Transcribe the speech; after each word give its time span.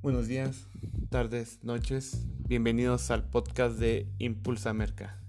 Buenos 0.00 0.28
días, 0.28 0.68
tardes, 1.10 1.58
noches. 1.64 2.24
Bienvenidos 2.46 3.10
al 3.10 3.28
podcast 3.28 3.80
de 3.80 4.06
Impulsa 4.18 4.72
Merca. 4.72 5.20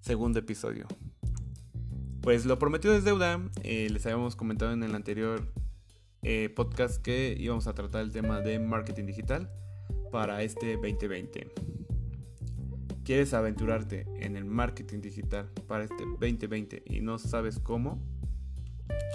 Segundo 0.00 0.38
episodio. 0.38 0.86
Pues 2.22 2.46
lo 2.46 2.58
prometido 2.58 2.94
es 2.94 3.04
deuda. 3.04 3.38
Eh, 3.64 3.88
les 3.90 4.06
habíamos 4.06 4.34
comentado 4.34 4.72
en 4.72 4.82
el 4.82 4.94
anterior 4.94 5.52
eh, 6.22 6.48
podcast 6.56 7.02
que 7.02 7.36
íbamos 7.38 7.66
a 7.66 7.74
tratar 7.74 8.00
el 8.00 8.12
tema 8.12 8.40
de 8.40 8.58
marketing 8.58 9.04
digital 9.04 9.50
para 10.10 10.42
este 10.42 10.76
2020. 10.76 11.52
¿Quieres 13.04 13.34
aventurarte 13.34 14.06
en 14.16 14.36
el 14.36 14.46
marketing 14.46 15.02
digital 15.02 15.50
para 15.68 15.84
este 15.84 16.02
2020 16.18 16.82
y 16.86 17.02
no 17.02 17.18
sabes 17.18 17.58
cómo? 17.58 18.02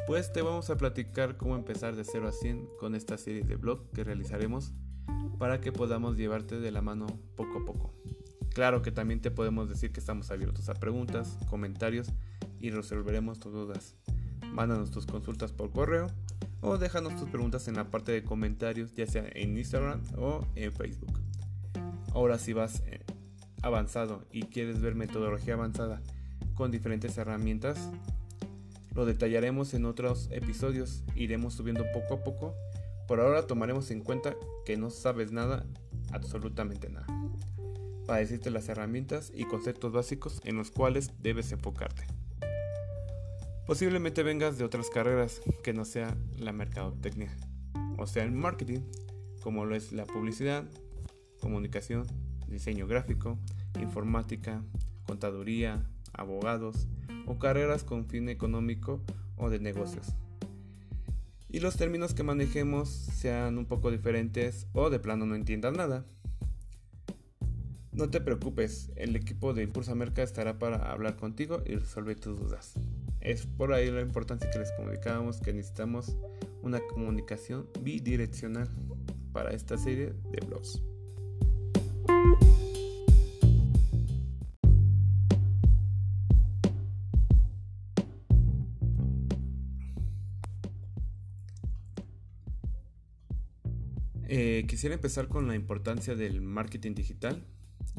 Pues 0.08 0.34
te 0.34 0.42
vamos 0.42 0.70
a 0.70 0.78
platicar 0.78 1.38
cómo 1.38 1.56
empezar 1.56 1.96
de 1.96 2.04
0 2.04 2.28
a 2.28 2.32
100 2.32 2.68
con 2.80 2.96
esta 2.96 3.18
serie 3.18 3.44
de 3.44 3.56
blog 3.56 3.92
que 3.92 4.04
realizaremos 4.04 4.74
para 5.38 5.62
que 5.62 5.72
podamos 5.72 6.18
llevarte 6.18 6.60
de 6.60 6.72
la 6.72 6.82
mano 6.82 7.08
poco 7.36 7.60
a 7.60 7.66
poco. 7.66 7.94
Claro 8.54 8.82
que 8.82 8.92
también 8.92 9.22
te 9.22 9.32
podemos 9.32 9.70
decir 9.70 9.92
que 9.92 10.00
estamos 10.00 10.30
abiertos 10.30 10.68
a 10.70 10.74
preguntas, 10.74 11.38
comentarios 11.50 12.12
y 12.60 12.70
resolveremos 12.70 13.40
tus 13.40 13.54
dudas. 13.54 13.96
Mándanos 14.52 14.92
tus 14.92 15.06
consultas 15.06 15.54
por 15.54 15.72
correo 15.72 16.08
o 16.60 16.78
déjanos 16.78 17.16
tus 17.16 17.30
preguntas 17.30 17.68
en 17.68 17.76
la 17.76 17.90
parte 17.90 18.12
de 18.12 18.24
comentarios, 18.24 18.94
ya 18.94 19.08
sea 19.08 19.26
en 19.34 19.58
Instagram 19.58 20.02
o 20.18 20.46
en 20.56 20.72
Facebook. 20.72 21.20
Ahora 22.14 22.38
si 22.38 22.54
vas 22.54 22.84
eh, 22.86 23.04
avanzado 23.62 24.26
y 24.32 24.44
quieres 24.44 24.82
ver 24.82 24.96
metodología 24.96 25.54
avanzada 25.54 26.02
con 26.54 26.72
diferentes 26.72 27.18
herramientas, 27.18 27.90
lo 28.94 29.06
detallaremos 29.06 29.74
en 29.74 29.86
otros 29.86 30.28
episodios, 30.32 31.04
iremos 31.16 31.54
subiendo 31.54 31.86
poco 31.94 32.16
a 32.16 32.24
poco. 32.24 32.56
Por 33.08 33.20
ahora 33.20 33.48
tomaremos 33.48 33.92
en 33.92 34.02
cuenta 34.02 34.36
que 34.66 34.78
no 34.78 34.90
sabes 34.90 35.32
nada, 35.32 35.66
absolutamente 36.12 36.90
nada, 36.90 37.08
para 38.06 38.20
decirte 38.20 38.52
las 38.52 38.70
herramientas 38.70 39.32
y 39.34 39.46
conceptos 39.46 39.92
básicos 39.92 40.42
en 40.44 40.58
los 40.58 40.72
cuales 40.72 41.12
debes 41.22 41.52
enfocarte. 41.52 42.06
Posiblemente 43.66 44.24
vengas 44.24 44.58
de 44.58 44.66
otras 44.66 44.90
carreras 44.90 45.42
que 45.64 45.74
no 45.74 45.86
sea 45.86 46.18
la 46.38 46.52
mercadotecnia, 46.52 47.36
o 47.98 48.08
sea 48.08 48.24
el 48.24 48.32
marketing, 48.32 48.82
como 49.42 49.66
lo 49.66 49.76
es 49.76 49.94
la 49.94 50.06
publicidad, 50.06 50.66
comunicación, 51.40 52.06
diseño 52.48 52.88
gráfico, 52.88 53.38
informática, 53.80 54.62
contaduría, 55.08 55.88
abogados, 56.14 56.88
o 57.26 57.40
carreras 57.40 57.84
con 57.84 58.06
fin 58.06 58.30
económico 58.30 59.02
o 59.38 59.50
de 59.50 59.60
negocios. 59.60 60.08
Y 61.50 61.60
los 61.60 61.76
términos 61.76 62.14
que 62.14 62.24
manejemos 62.24 62.90
sean 62.90 63.58
un 63.58 63.66
poco 63.66 63.92
diferentes 63.92 64.68
o 64.74 64.90
de 64.90 65.00
plano 65.00 65.26
no 65.26 65.36
entiendan 65.36 65.74
nada. 65.74 66.06
No 67.92 68.10
te 68.10 68.22
preocupes, 68.22 68.90
el 68.96 69.18
equipo 69.18 69.54
de 69.54 69.64
Impulsa 69.64 69.94
Merca 69.94 70.24
estará 70.24 70.58
para 70.58 70.92
hablar 70.92 71.18
contigo 71.18 71.62
y 71.66 71.76
resolver 71.76 72.18
tus 72.18 72.40
dudas. 72.40 72.76
Es 73.20 73.46
por 73.46 73.74
ahí 73.74 73.92
la 73.92 74.02
importancia 74.02 74.50
que 74.50 74.60
les 74.60 74.72
comunicábamos 74.72 75.42
que 75.42 75.52
necesitamos 75.52 76.16
una 76.62 76.80
comunicación 76.80 77.68
bidireccional 77.82 78.70
para 79.34 79.52
esta 79.52 79.78
serie 79.78 80.14
de 80.32 80.46
blogs. 80.46 80.82
Eh, 94.34 94.64
quisiera 94.66 94.96
empezar 94.96 95.28
con 95.28 95.50
la 95.50 95.56
importancia 95.56 96.16
del 96.16 96.40
marketing 96.40 96.94
digital. 96.94 97.44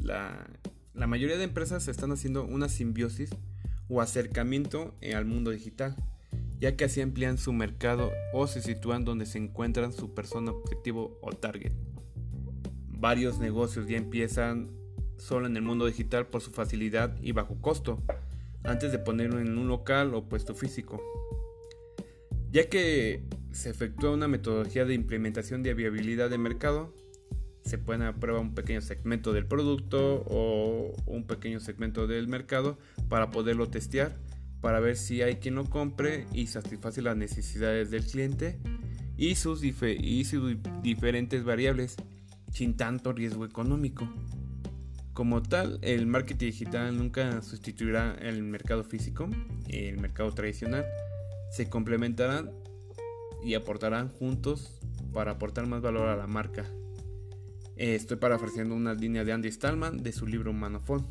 La, 0.01 0.49
la, 0.95 1.07
mayoría 1.07 1.37
de 1.37 1.45
empresas 1.45 1.89
están 1.89 2.11
haciendo 2.11 2.47
una 2.47 2.71
simbiosis 2.71 3.29
o 3.91 4.01
acercamiento 4.01 4.95
al 5.15 5.27
mundo 5.27 5.51
digital, 5.51 5.95
ya 6.59 6.75
que 6.75 6.85
así 6.85 7.03
amplían 7.03 7.37
su 7.37 7.53
mercado 7.53 8.13
o 8.33 8.47
se 8.47 8.63
sitúan 8.63 9.05
donde 9.05 9.27
se 9.27 9.37
encuentran 9.37 9.93
su 9.93 10.15
persona 10.15 10.53
objetivo 10.53 11.19
o 11.21 11.33
target. 11.33 11.75
Varios 12.89 13.39
negocios 13.39 13.87
ya 13.87 13.99
empiezan 13.99 14.71
solo 15.19 15.47
en 15.47 15.55
el 15.59 15.63
mundo 15.63 15.85
digital 15.85 16.29
por 16.29 16.41
su 16.41 16.51
facilidad 16.51 17.15
y 17.21 17.33
bajo 17.33 17.61
costo, 17.61 18.03
antes 18.65 18.91
de 18.91 18.99
ponerlo 18.99 19.39
en 19.39 19.59
un 19.59 19.69
local 19.69 20.15
o 20.15 20.31
puesto 20.31 20.55
físico. 20.55 20.99
Ya 22.51 22.71
que 22.71 23.23
se 23.53 23.71
efectúa 23.71 24.11
una 24.11 24.29
metodología 24.29 24.85
de 24.85 24.95
implementación 24.95 25.63
de 25.63 25.75
viabilidad 25.75 26.31
de 26.31 26.39
mercado. 26.39 26.95
Se 27.65 27.79
pone 27.79 28.07
a 28.07 28.15
prueba 28.15 28.41
un 28.41 28.55
pequeño 28.55 28.81
segmento 28.81 29.33
del 29.33 29.47
producto 29.47 30.25
o 30.27 30.93
un 31.07 31.27
pequeño 31.27 31.61
segmento 31.61 32.07
del 32.07 32.27
mercado 32.29 32.79
para 33.09 33.31
poderlo 33.31 33.69
testear, 33.69 34.19
para 34.61 34.81
ver 34.81 34.97
si 34.97 35.23
hay 35.23 35.37
quien 35.37 35.55
lo 35.55 35.65
compre 35.65 36.27
y 36.33 36.49
satisface 36.49 37.03
las 37.03 37.17
necesidades 37.17 37.91
del 37.91 38.05
cliente 38.05 38.59
y 39.17 39.37
sus, 39.37 39.61
diferentes 39.61 41.45
variables 41.45 41.97
sin 42.51 42.77
tanto 42.77 43.13
riesgo 43.13 43.45
económico. 43.45 44.09
Como 45.13 45.43
tal, 45.43 45.79
el 45.83 46.07
marketing 46.07 46.47
digital 46.47 46.97
nunca 46.97 47.43
sustituirá 47.43 48.17
el 48.21 48.43
mercado 48.43 48.83
físico, 48.83 49.29
el 49.69 49.99
mercado 49.99 50.33
tradicional. 50.33 50.87
Se 51.51 51.69
complementarán 51.69 52.51
y 53.45 53.55
aportarán 53.55 54.09
juntos 54.09 54.79
para 55.13 55.33
aportar 55.33 55.67
más 55.67 55.83
valor 55.83 56.09
a 56.09 56.17
la 56.17 56.27
marca. 56.27 56.65
Eh, 57.77 57.95
estoy 57.95 58.17
parafraseando 58.17 58.75
una 58.75 58.95
línea 58.95 59.25
de 59.25 59.33
Andy 59.33 59.51
Stallman 59.51 60.03
de 60.03 60.13
su 60.13 60.27
libro 60.27 60.53
Manofón. 60.53 61.07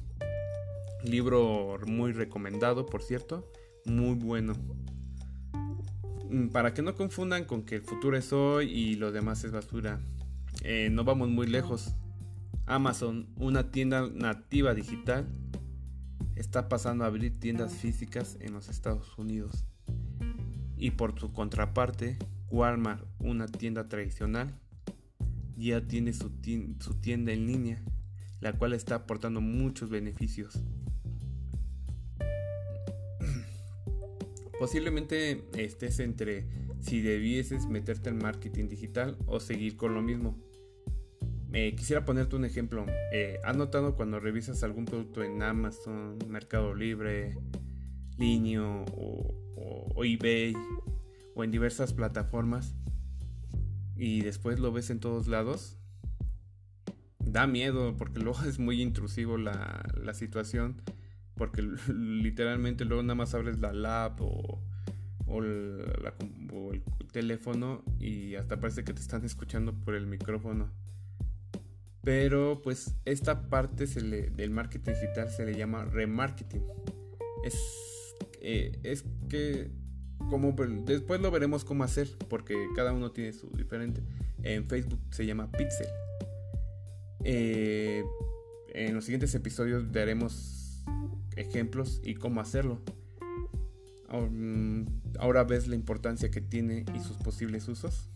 Libro 1.03 1.79
muy 1.85 2.13
recomendado, 2.13 2.85
por 2.85 3.01
cierto, 3.01 3.51
muy 3.85 4.15
bueno. 4.15 4.53
Mm, 6.29 6.49
para 6.49 6.73
que 6.73 6.81
no 6.81 6.95
confundan 6.95 7.45
con 7.45 7.63
que 7.63 7.75
el 7.75 7.81
futuro 7.81 8.15
es 8.15 8.31
hoy 8.31 8.69
y 8.69 8.95
lo 8.95 9.11
demás 9.11 9.43
es 9.43 9.51
basura. 9.51 9.99
Eh, 10.63 10.89
no 10.91 11.03
vamos 11.03 11.29
muy 11.29 11.47
lejos. 11.47 11.93
Amazon, 12.67 13.27
una 13.37 13.71
tienda 13.71 14.07
nativa 14.13 14.73
digital, 14.73 15.27
está 16.35 16.69
pasando 16.69 17.03
a 17.03 17.07
abrir 17.07 17.39
tiendas 17.39 17.73
físicas 17.73 18.37
en 18.39 18.53
los 18.53 18.69
Estados 18.69 19.17
Unidos 19.17 19.65
y 20.81 20.89
por 20.89 21.17
su 21.19 21.31
contraparte, 21.31 22.17
Walmart, 22.49 23.05
una 23.19 23.47
tienda 23.47 23.87
tradicional, 23.87 24.59
ya 25.55 25.85
tiene 25.85 26.11
su, 26.11 26.31
tienda 26.31 27.31
en 27.31 27.45
línea, 27.45 27.83
la 28.39 28.53
cual 28.53 28.73
está 28.73 28.95
aportando 28.95 29.41
muchos 29.41 29.91
beneficios. 29.91 30.59
Posiblemente 34.59 35.43
estés 35.55 35.99
entre 35.99 36.47
si 36.79 37.01
debieses 37.01 37.67
meterte 37.67 38.09
en 38.09 38.17
marketing 38.17 38.67
digital 38.67 39.19
o 39.27 39.39
seguir 39.39 39.77
con 39.77 39.93
lo 39.93 40.01
mismo. 40.01 40.35
Eh, 41.53 41.75
quisiera 41.75 42.05
ponerte 42.05 42.35
un 42.35 42.45
ejemplo. 42.45 42.87
Eh, 43.13 43.37
¿Has 43.43 43.55
notado 43.55 43.95
cuando 43.95 44.19
revisas 44.19 44.63
algún 44.63 44.85
producto 44.85 45.23
en 45.23 45.43
Amazon, 45.43 46.17
Mercado 46.27 46.73
Libre, 46.73 47.37
Linio 48.21 48.85
o, 48.93 50.03
eBay 50.03 50.53
o 51.33 51.43
en 51.43 51.49
diversas 51.49 51.91
plataformas 51.91 52.75
y 53.95 54.21
después 54.21 54.59
lo 54.59 54.71
ves 54.71 54.91
en 54.91 54.99
todos 54.99 55.27
lados, 55.27 55.79
da 57.19 57.47
miedo 57.47 57.97
porque 57.97 58.19
luego 58.23 58.43
es 58.43 58.59
muy 58.59 58.79
intrusivo 58.79 59.37
la, 59.37 59.83
la 59.99 60.13
situación 60.13 60.83
porque 61.35 61.63
literalmente 61.87 62.85
luego 62.85 63.01
nada 63.01 63.15
más 63.15 63.33
abres 63.33 63.57
la 63.57 63.73
lap 63.73 64.21
o, 64.21 64.61
o, 65.25 65.37
o, 65.37 66.73
el 66.73 66.83
teléfono 67.11 67.83
y 67.99 68.35
hasta 68.35 68.59
parece 68.59 68.83
que 68.83 68.93
te 68.93 69.01
están 69.01 69.25
escuchando 69.25 69.73
por 69.73 69.95
el 69.95 70.05
micrófono. 70.05 70.71
Pero 72.03 72.61
pues 72.63 72.95
esta 73.05 73.49
parte 73.49 73.87
se 73.87 74.01
le, 74.01 74.29
del 74.29 74.51
marketing 74.51 74.91
digital 74.93 75.29
se 75.29 75.45
le 75.45 75.55
llama 75.55 75.85
remarketing. 75.85 76.63
Es 77.43 77.55
eh, 78.41 78.79
es 78.83 79.05
que 79.29 79.71
como 80.29 80.53
después 80.85 81.21
lo 81.21 81.29
veremos 81.31 81.63
cómo 81.63 81.83
hacer 81.83 82.07
porque 82.27 82.55
cada 82.75 82.91
uno 82.91 83.11
tiene 83.11 83.33
su 83.33 83.49
diferente. 83.51 84.03
En 84.43 84.67
Facebook 84.67 84.99
se 85.11 85.25
llama 85.25 85.51
Pixel. 85.51 85.87
Eh, 87.23 88.03
en 88.73 88.95
los 88.95 89.05
siguientes 89.05 89.33
episodios 89.35 89.91
daremos 89.91 90.83
ejemplos 91.35 92.01
y 92.03 92.15
cómo 92.15 92.41
hacerlo. 92.41 92.81
Mm, 94.11 94.85
ahora 95.19 95.43
ves 95.43 95.67
la 95.67 95.75
importancia 95.75 96.31
que 96.31 96.41
tiene 96.41 96.85
y 96.95 96.99
sus 96.99 97.17
posibles 97.17 97.67
usos. 97.67 98.09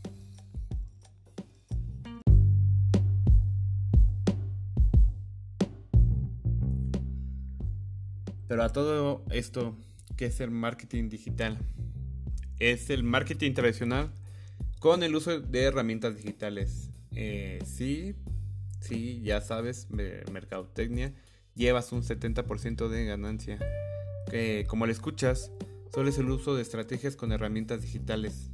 Pero 8.48 8.64
a 8.64 8.70
todo 8.70 9.24
esto 9.32 9.76
que 10.16 10.26
es 10.26 10.40
el 10.40 10.52
marketing 10.52 11.10
digital. 11.10 11.58
Es 12.60 12.90
el 12.90 13.04
marketing 13.04 13.54
tradicional 13.54 14.12
con 14.80 15.04
el 15.04 15.16
uso 15.16 15.40
de 15.40 15.64
herramientas 15.64 16.16
digitales. 16.16 16.90
Eh, 17.12 17.60
sí, 17.66 18.16
sí, 18.80 19.22
ya 19.24 19.42
sabes, 19.42 19.88
mercadotecnia, 19.90 21.14
llevas 21.56 21.92
un 21.92 22.04
70% 22.04 22.88
de 22.88 23.06
ganancia. 23.06 23.60
Que 24.30 24.66
como 24.68 24.86
le 24.86 24.92
escuchas, 24.92 25.52
solo 25.94 26.10
es 26.10 26.18
el 26.18 26.30
uso 26.30 26.56
de 26.56 26.62
estrategias 26.62 27.16
con 27.16 27.32
herramientas 27.32 27.82
digitales. 27.82 28.52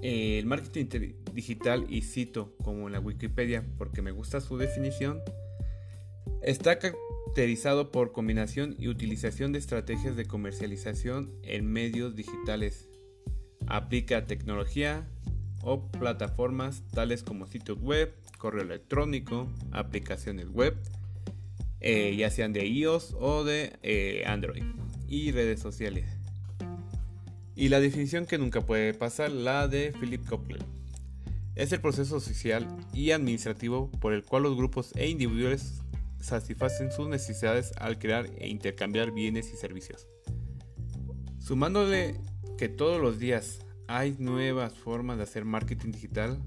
el 0.00 0.46
marketing 0.46 0.86
digital, 1.32 1.84
y 1.88 2.02
cito 2.02 2.54
como 2.62 2.86
en 2.86 2.92
la 2.92 3.00
Wikipedia, 3.00 3.66
porque 3.76 4.00
me 4.00 4.12
gusta 4.12 4.40
su 4.40 4.56
definición, 4.56 5.20
está 6.42 6.78
caracterizado 7.28 7.92
por 7.92 8.10
combinación 8.10 8.74
y 8.78 8.88
utilización 8.88 9.52
de 9.52 9.58
estrategias 9.58 10.16
de 10.16 10.24
comercialización 10.24 11.30
en 11.42 11.70
medios 11.70 12.16
digitales. 12.16 12.88
Aplica 13.66 14.26
tecnología, 14.26 15.06
o 15.62 15.88
plataformas 15.88 16.82
tales 16.94 17.22
como 17.22 17.46
sitios 17.46 17.78
web, 17.82 18.14
correo 18.38 18.62
electrónico, 18.62 19.46
aplicaciones 19.72 20.48
web, 20.48 20.74
eh, 21.80 22.16
ya 22.16 22.30
sean 22.30 22.54
de 22.54 22.66
iOS 22.66 23.14
o 23.20 23.44
de 23.44 23.78
eh, 23.82 24.24
Android, 24.26 24.64
y 25.06 25.30
redes 25.30 25.60
sociales. 25.60 26.06
Y 27.54 27.68
la 27.68 27.78
definición 27.78 28.24
que 28.24 28.38
nunca 28.38 28.62
puede 28.62 28.94
pasar, 28.94 29.30
la 29.30 29.68
de 29.68 29.92
Philip 30.00 30.26
Copeland. 30.26 30.64
Es 31.56 31.72
el 31.72 31.80
proceso 31.82 32.20
social 32.20 32.66
y 32.94 33.10
administrativo 33.10 33.90
por 34.00 34.14
el 34.14 34.24
cual 34.24 34.44
los 34.44 34.56
grupos 34.56 34.92
e 34.96 35.08
individuos 35.08 35.82
satisfacen 36.20 36.90
sus 36.90 37.08
necesidades 37.08 37.72
al 37.78 37.98
crear 37.98 38.26
e 38.38 38.48
intercambiar 38.48 39.12
bienes 39.12 39.52
y 39.52 39.56
servicios. 39.56 40.08
Sumándole 41.38 42.20
que 42.56 42.68
todos 42.68 43.00
los 43.00 43.18
días 43.18 43.60
hay 43.86 44.16
nuevas 44.18 44.74
formas 44.74 45.16
de 45.16 45.22
hacer 45.22 45.44
marketing 45.44 45.92
digital. 45.92 46.38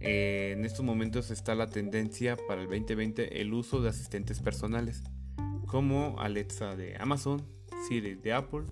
Eh, 0.00 0.54
en 0.56 0.64
estos 0.64 0.84
momentos 0.84 1.30
está 1.30 1.54
la 1.54 1.68
tendencia 1.68 2.36
para 2.48 2.62
el 2.62 2.68
2020 2.68 3.40
el 3.40 3.54
uso 3.54 3.80
de 3.80 3.88
asistentes 3.88 4.40
personales 4.40 5.02
como 5.66 6.18
Alexa 6.18 6.76
de 6.76 6.96
Amazon, 6.96 7.42
Siri 7.88 8.14
de 8.14 8.32
Apple 8.32 8.64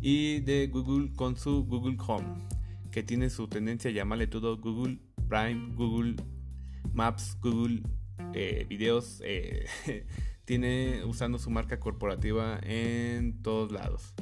y 0.00 0.40
de 0.40 0.66
Google 0.68 1.12
con 1.14 1.36
su 1.36 1.64
Google 1.64 1.96
Home, 2.06 2.46
que 2.90 3.02
tiene 3.02 3.30
su 3.30 3.48
tendencia 3.48 3.90
a 3.90 3.94
llamarle 3.94 4.26
todo 4.26 4.56
Google 4.58 4.98
Prime, 5.28 5.74
Google 5.74 6.16
Maps, 6.92 7.36
Google 7.40 7.82
eh, 8.34 8.66
Videos, 8.68 9.22
eh, 9.24 9.66
tiene 10.44 11.04
usando 11.04 11.38
su 11.38 11.50
marca 11.50 11.80
corporativa 11.80 12.58
en 12.62 13.42
todos 13.42 13.72
lados. 13.72 14.14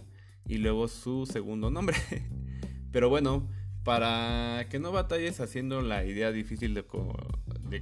Y 0.47 0.59
luego 0.59 0.89
su 0.89 1.27
segundo 1.27 1.71
nombre. 1.71 1.97
Pero 2.93 3.09
bueno, 3.09 3.49
para 3.83 4.67
que 4.71 4.79
no 4.79 4.93
batalles 4.93 5.41
haciendo 5.41 5.81
la 5.83 6.05
idea 6.05 6.33
difícil 6.33 6.75
de, 6.75 6.85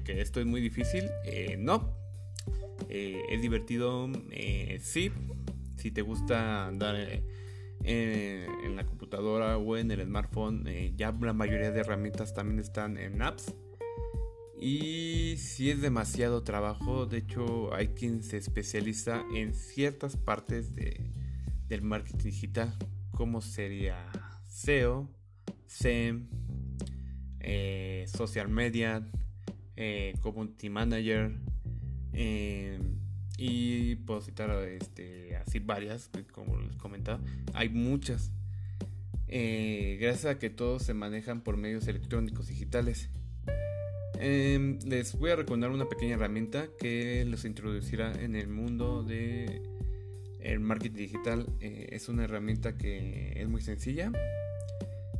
que 0.02 0.20
esto 0.20 0.40
es 0.40 0.46
muy 0.46 0.60
difícil, 0.60 1.04
eh, 1.24 1.56
no. 1.58 1.96
Es 2.88 3.40
divertido, 3.40 4.10
sí. 4.80 5.12
Si 5.78 5.90
te 5.90 6.02
gusta 6.02 6.66
andar 6.66 6.96
en 7.84 8.76
la 8.76 8.84
computadora 8.84 9.56
o 9.56 9.76
en 9.78 9.90
el 9.90 10.02
smartphone, 10.02 10.64
ya 10.96 11.16
la 11.20 11.32
mayoría 11.32 11.70
de 11.70 11.80
herramientas 11.80 12.34
también 12.34 12.60
están 12.60 12.98
en 12.98 13.22
apps. 13.22 13.54
Y 14.64 15.38
si 15.38 15.70
es 15.70 15.80
demasiado 15.80 16.44
trabajo, 16.44 17.06
de 17.06 17.18
hecho 17.18 17.74
hay 17.74 17.88
quien 17.88 18.22
se 18.22 18.36
especializa 18.36 19.24
en 19.34 19.54
ciertas 19.54 20.16
partes 20.16 20.72
del 20.76 21.82
marketing 21.82 22.30
digital, 22.30 22.72
como 23.10 23.40
sería 23.40 24.08
SEO, 24.46 25.10
SEM, 25.66 26.28
eh, 27.40 28.06
social 28.06 28.48
media, 28.48 29.04
eh, 29.74 30.14
community 30.20 30.70
manager 30.70 31.32
eh, 32.12 32.78
y 33.38 33.96
puedo 33.96 34.20
citar 34.20 34.50
este, 34.68 35.34
así 35.38 35.58
varias, 35.58 36.08
como 36.30 36.60
les 36.60 36.76
comentaba, 36.76 37.20
hay 37.52 37.68
muchas. 37.68 38.30
gracias 39.26 40.26
a 40.26 40.38
que 40.38 40.50
todos 40.50 40.84
se 40.84 40.94
manejan 40.94 41.40
por 41.40 41.56
medios 41.56 41.88
electrónicos 41.88 42.46
digitales. 42.46 43.10
Em, 44.24 44.78
les 44.86 45.18
voy 45.18 45.32
a 45.32 45.36
recomendar 45.36 45.72
una 45.72 45.88
pequeña 45.88 46.14
herramienta 46.14 46.68
que 46.78 47.24
los 47.24 47.44
introducirá 47.44 48.12
en 48.12 48.36
el 48.36 48.46
mundo 48.46 49.02
de 49.02 49.62
el 50.38 50.60
marketing 50.60 50.96
digital. 50.96 51.46
es 51.60 52.08
una 52.08 52.22
herramienta 52.22 52.78
que 52.78 53.32
es 53.34 53.48
muy 53.48 53.62
sencilla, 53.62 54.12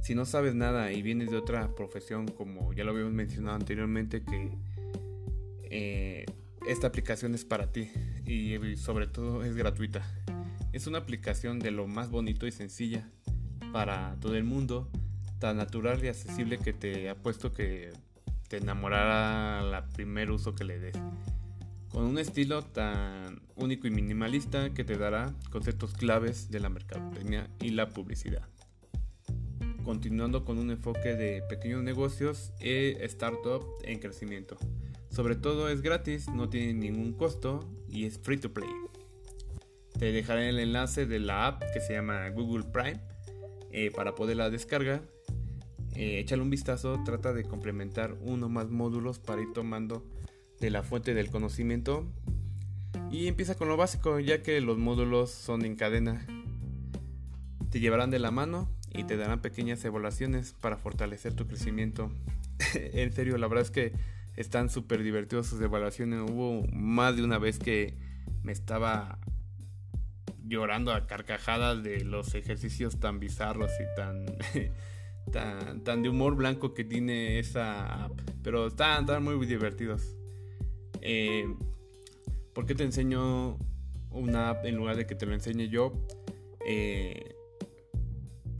si 0.03 0.15
no 0.15 0.25
sabes 0.25 0.55
nada 0.55 0.93
y 0.93 1.03
vienes 1.03 1.33
de 1.33 1.37
otra 1.37 1.75
profesión, 1.75 2.29
como 2.29 2.73
ya 2.73 2.85
lo 2.85 2.93
habíamos 2.93 3.13
mencionado 3.13 3.57
anteriormente, 3.57 4.23
que 4.23 4.51
eh, 5.65 6.27
esta 6.69 6.87
aplicación 6.87 7.35
es 7.35 7.45
para 7.45 7.73
ti 7.73 7.91
y 8.25 8.77
sobre 8.77 9.09
todo 9.09 9.43
es 9.43 9.57
gratuita. 9.57 10.07
Es 10.73 10.87
una 10.87 10.99
aplicación 10.99 11.59
de 11.59 11.73
lo 11.73 11.89
más 11.89 12.09
bonito 12.09 12.47
y 12.47 12.53
sencilla 12.53 13.11
para 13.73 14.17
todo 14.21 14.37
el 14.37 14.45
mundo, 14.45 14.89
tan 15.41 15.57
natural 15.57 16.05
y 16.05 16.09
accesible 16.09 16.59
que 16.59 16.73
te 16.73 17.11
apuesto 17.11 17.53
que 17.53 17.91
te 18.53 18.59
enamorará 18.59 19.63
la 19.63 19.89
primer 19.89 20.31
uso 20.31 20.55
que 20.55 20.65
le 20.65 20.79
des. 20.79 20.95
Con 21.91 22.05
un 22.05 22.19
estilo 22.19 22.61
tan 22.61 23.41
único 23.57 23.87
y 23.87 23.91
minimalista 23.91 24.75
que 24.75 24.85
te 24.85 24.99
dará 24.99 25.33
conceptos 25.51 25.95
claves 25.95 26.51
de 26.51 26.61
la 26.61 26.69
mercadotecnia 26.69 27.49
y 27.63 27.71
la 27.71 27.89
publicidad 27.89 28.47
continuando 29.85 30.45
con 30.45 30.59
un 30.59 30.71
enfoque 30.71 31.17
de 31.17 31.43
pequeños 31.43 31.83
negocios 31.83 32.53
e 32.61 32.99
startup 33.07 33.65
en 33.83 33.99
crecimiento. 33.99 34.57
Sobre 35.11 35.35
todo 35.35 35.69
es 35.69 35.81
gratis, 35.81 36.29
no 36.29 36.49
tiene 36.49 36.75
ningún 36.75 37.15
costo 37.15 37.69
y 37.89 38.05
es 38.05 38.19
free 38.19 38.37
to 38.37 38.53
play. 38.53 38.71
Te 39.99 40.13
dejaré 40.13 40.51
el 40.51 40.61
enlace 40.61 41.07
de 41.07 41.19
la 41.19 41.49
app 41.49 41.63
que 41.73 41.81
se 41.81 41.95
llama 41.95 42.29
Google 42.29 42.65
Prime 42.71 43.01
eh, 43.73 43.91
para 43.91 44.15
poderla 44.15 44.51
descargar. 44.51 45.03
Eh, 45.95 46.21
échale 46.21 46.43
un 46.43 46.51
vistazo, 46.51 47.03
trata 47.05 47.33
de 47.33 47.45
complementar 47.45 48.17
uno 48.21 48.49
más 48.49 48.71
módulos 48.71 49.19
para 49.19 49.43
ir 49.43 49.53
tomando 49.53 50.05
de 50.61 50.71
la 50.71 50.83
fuente 50.83 51.15
del 51.15 51.31
conocimiento. 51.31 52.07
Y 53.11 53.29
empieza 53.29 53.55
con 53.55 53.69
lo 53.69 53.77
básico, 53.77 54.21
ya 54.21 54.43
que 54.43 54.61
los 54.61 54.79
módulos 54.79 55.31
son 55.31 55.65
en 55.65 55.77
cadena. 55.77 56.27
Te 57.71 57.81
llevarán 57.81 58.11
de 58.11 58.19
la 58.19 58.31
mano 58.31 58.71
y 58.91 59.05
te 59.05 59.17
darán 59.17 59.41
pequeñas 59.41 59.85
evaluaciones 59.85 60.55
para 60.61 60.77
fortalecer 60.77 61.35
tu 61.35 61.47
crecimiento. 61.47 62.11
en 62.75 63.13
serio, 63.13 63.37
la 63.39 63.49
verdad 63.49 63.65
es 63.65 63.71
que 63.71 63.93
están 64.37 64.71
súper 64.71 65.03
divertidos 65.03 65.47
sus 65.47 65.61
evaluaciones. 65.61 66.21
Hubo 66.21 66.67
más 66.73 67.17
de 67.17 67.25
una 67.25 67.39
vez 67.39 67.59
que 67.59 67.97
me 68.43 68.53
estaba 68.53 69.19
llorando 70.45 70.93
a 70.93 71.07
carcajadas 71.07 71.83
de 71.83 72.05
los 72.05 72.35
ejercicios 72.35 72.99
tan 72.99 73.21
bizarros 73.21 73.71
y 73.81 73.97
tan, 73.97 74.27
tan, 75.31 76.03
de 76.03 76.09
humor 76.09 76.37
blanco 76.37 76.75
que 76.75 76.85
tiene 76.85 77.39
esa 77.39 78.05
app. 78.05 78.21
Pero 78.43 78.67
están, 78.67 79.07
muy 79.23 79.47
divertidos. 79.47 80.17
Eh, 81.01 81.47
¿Por 82.55 82.67
qué 82.67 82.75
te 82.75 82.85
enseño 82.85 83.59
una 84.11 84.51
app 84.51 84.67
en 84.67 84.77
lugar 84.77 84.97
de 84.97 85.07
que 85.07 85.15
te 85.15 85.27
lo 85.27 85.35
enseñe 85.35 85.69
yo? 85.69 85.93
Eh, 86.67 87.35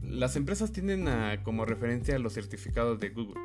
las 0.01 0.35
empresas 0.35 0.71
tienen 0.71 1.07
como 1.43 1.65
referencia 1.65 2.17
los 2.19 2.33
certificados 2.33 2.99
de 2.99 3.09
Google 3.09 3.39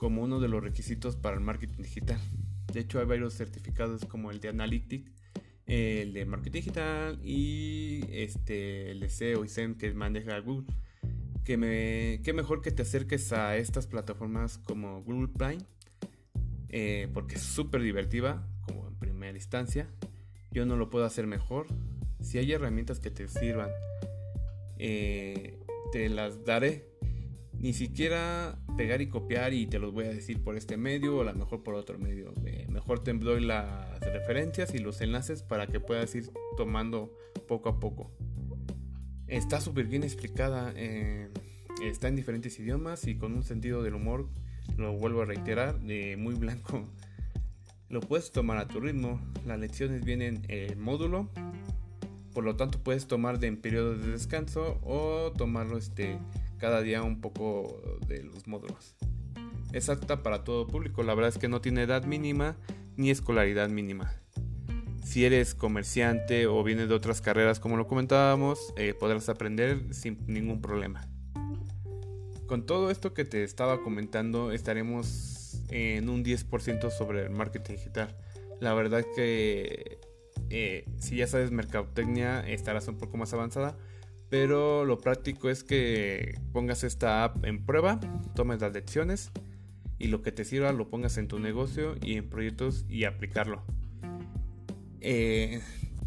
como 0.00 0.22
uno 0.22 0.40
de 0.40 0.48
los 0.48 0.62
requisitos 0.62 1.16
para 1.16 1.36
el 1.36 1.42
marketing 1.42 1.82
digital. 1.82 2.20
De 2.72 2.80
hecho, 2.80 3.00
hay 3.00 3.06
varios 3.06 3.34
certificados 3.34 4.06
como 4.06 4.30
el 4.30 4.40
de 4.40 4.48
Analytics, 4.48 5.12
el 5.66 6.14
de 6.14 6.24
marketing 6.24 6.60
digital 6.60 7.20
y 7.22 8.00
este, 8.10 8.90
el 8.92 9.00
de 9.00 9.10
SEO 9.10 9.44
y 9.44 9.48
SEM 9.48 9.76
que 9.76 9.92
maneja 9.92 10.38
Google. 10.40 10.66
Que, 11.44 11.56
me, 11.56 12.20
mejor 12.32 12.62
que 12.62 12.70
te 12.70 12.82
acerques 12.82 13.32
a 13.32 13.56
estas 13.56 13.86
plataformas 13.86 14.58
como 14.58 15.02
Google 15.02 15.28
Prime, 15.28 15.64
eh, 16.68 17.08
porque 17.12 17.36
es 17.36 17.42
súper 17.42 17.82
divertida, 17.82 18.46
como 18.66 18.86
en 18.86 18.94
primera 18.94 19.36
instancia. 19.36 19.88
Yo 20.52 20.66
no 20.66 20.76
lo 20.76 20.90
puedo 20.90 21.04
hacer 21.04 21.26
mejor. 21.26 21.66
Si 22.20 22.38
hay 22.38 22.52
herramientas 22.52 23.00
que 23.00 23.10
te 23.10 23.26
sirvan 23.28 23.70
eh, 24.82 25.58
te 25.92 26.08
las 26.08 26.44
daré. 26.44 26.88
Ni 27.58 27.74
siquiera 27.74 28.58
pegar 28.78 29.02
y 29.02 29.08
copiar 29.08 29.52
y 29.52 29.66
te 29.66 29.78
los 29.78 29.92
voy 29.92 30.06
a 30.06 30.08
decir 30.08 30.42
por 30.42 30.56
este 30.56 30.78
medio 30.78 31.18
o 31.18 31.20
a 31.20 31.24
lo 31.24 31.34
mejor 31.34 31.62
por 31.62 31.74
otro 31.74 31.98
medio. 31.98 32.32
Eh, 32.46 32.66
mejor 32.70 33.04
te 33.04 33.12
doy 33.12 33.44
las 33.44 34.00
referencias 34.00 34.74
y 34.74 34.78
los 34.78 35.02
enlaces 35.02 35.42
para 35.42 35.66
que 35.66 35.78
puedas 35.78 36.14
ir 36.14 36.30
tomando 36.56 37.14
poco 37.46 37.68
a 37.68 37.78
poco. 37.78 38.10
Está 39.30 39.60
súper 39.60 39.86
bien 39.86 40.02
explicada. 40.02 40.72
Eh, 40.76 41.30
está 41.82 42.08
en 42.08 42.16
diferentes 42.16 42.58
idiomas 42.58 43.06
y 43.06 43.16
con 43.16 43.32
un 43.34 43.42
sentido 43.42 43.82
del 43.82 43.94
humor, 43.94 44.28
lo 44.76 44.92
vuelvo 44.92 45.22
a 45.22 45.24
reiterar, 45.24 45.80
de 45.80 46.16
muy 46.18 46.34
blanco. 46.34 46.84
Lo 47.88 48.00
puedes 48.00 48.30
tomar 48.30 48.58
a 48.58 48.68
tu 48.68 48.80
ritmo. 48.80 49.20
Las 49.46 49.58
lecciones 49.58 50.04
vienen 50.04 50.42
en 50.48 50.80
módulo 50.80 51.30
por 52.32 52.44
lo 52.44 52.56
tanto 52.56 52.78
puedes 52.82 53.06
tomar 53.06 53.38
de 53.38 53.48
en 53.48 53.56
periodos 53.56 54.04
de 54.04 54.12
descanso 54.12 54.78
o 54.82 55.32
tomarlo 55.36 55.78
este, 55.78 56.18
cada 56.58 56.80
día 56.80 57.02
un 57.02 57.20
poco 57.20 57.80
de 58.06 58.22
los 58.22 58.46
módulos. 58.46 58.94
es 59.72 59.88
apta 59.88 60.22
para 60.22 60.44
todo 60.44 60.66
público. 60.66 61.02
La 61.02 61.14
verdad 61.14 61.30
es 61.30 61.38
que 61.38 61.48
no 61.48 61.60
tiene 61.60 61.82
edad 61.82 62.04
mínima 62.04 62.56
ni 62.96 63.10
escolaridad 63.10 63.68
mínima. 63.68 64.19
Si 65.10 65.24
eres 65.24 65.56
comerciante 65.56 66.46
o 66.46 66.62
vienes 66.62 66.88
de 66.88 66.94
otras 66.94 67.20
carreras 67.20 67.58
como 67.58 67.76
lo 67.76 67.88
comentábamos, 67.88 68.72
eh, 68.76 68.94
podrás 68.94 69.28
aprender 69.28 69.92
sin 69.92 70.24
ningún 70.28 70.62
problema. 70.62 71.04
Con 72.46 72.64
todo 72.64 72.92
esto 72.92 73.12
que 73.12 73.24
te 73.24 73.42
estaba 73.42 73.82
comentando, 73.82 74.52
estaremos 74.52 75.64
en 75.68 76.08
un 76.08 76.22
10% 76.22 76.92
sobre 76.92 77.22
el 77.24 77.30
marketing 77.30 77.72
digital. 77.72 78.16
La 78.60 78.72
verdad 78.72 79.04
que 79.16 79.98
eh, 80.48 80.84
si 81.00 81.16
ya 81.16 81.26
sabes 81.26 81.50
mercadotecnia 81.50 82.48
estarás 82.48 82.86
un 82.86 82.96
poco 82.96 83.16
más 83.16 83.32
avanzada, 83.32 83.76
pero 84.28 84.84
lo 84.84 85.00
práctico 85.00 85.50
es 85.50 85.64
que 85.64 86.38
pongas 86.52 86.84
esta 86.84 87.24
app 87.24 87.44
en 87.44 87.66
prueba, 87.66 87.98
tomes 88.36 88.60
las 88.60 88.72
lecciones 88.72 89.32
y 89.98 90.06
lo 90.06 90.22
que 90.22 90.30
te 90.30 90.44
sirva 90.44 90.70
lo 90.70 90.88
pongas 90.88 91.18
en 91.18 91.26
tu 91.26 91.40
negocio 91.40 91.96
y 92.00 92.14
en 92.14 92.30
proyectos 92.30 92.84
y 92.88 93.06
aplicarlo. 93.06 93.64
Eh, 95.00 95.60